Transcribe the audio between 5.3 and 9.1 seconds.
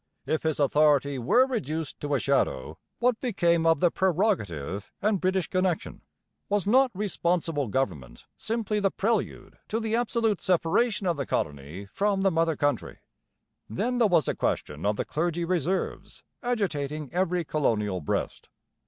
connection? Was not 'responsible government' simply the